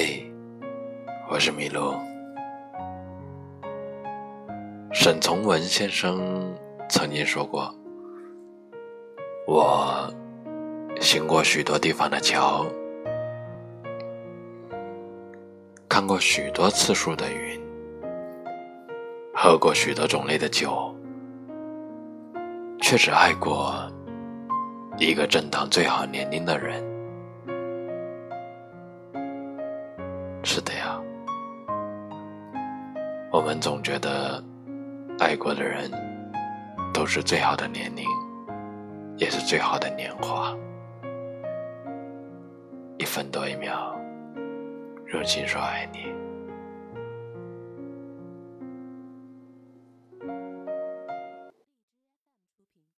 [0.00, 0.24] 嘿
[1.28, 1.92] 我是麋鹿。
[4.92, 6.56] 沈从文先生
[6.88, 7.74] 曾经说过
[9.44, 10.08] ：“我
[11.00, 12.64] 行过许多地方的桥，
[15.88, 17.60] 看过许多次数的云，
[19.34, 20.94] 喝过许多种类的酒，
[22.80, 23.74] 却只爱过
[24.96, 26.80] 一个正当最好年龄的人。”
[30.50, 30.98] 是的呀，
[33.30, 34.42] 我们总觉得
[35.18, 35.90] 爱过的人
[36.90, 38.06] 都是最好的年龄，
[39.18, 40.56] 也是最好的年华。
[42.96, 43.94] 一分多一秒，
[45.04, 46.06] 热情说爱你。